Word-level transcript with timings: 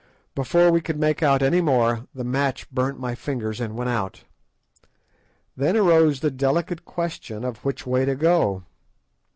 Before 0.33 0.71
we 0.71 0.81
could 0.81 0.97
make 0.99 1.21
out 1.21 1.43
any 1.43 1.61
more, 1.61 2.07
the 2.15 2.23
match 2.23 2.67
burnt 2.71 2.99
my 2.99 3.13
fingers 3.13 3.61
and 3.61 3.75
went 3.77 3.91
out. 3.91 4.23
Then 5.55 5.77
arose 5.77 6.21
the 6.21 6.31
delicate 6.31 6.85
question 6.85 7.43
of 7.43 7.63
which 7.63 7.85
way 7.85 8.05
to 8.05 8.15
go. 8.15 8.63